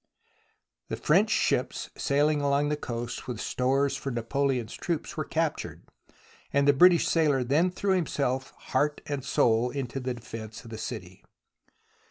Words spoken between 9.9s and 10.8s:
the defence of the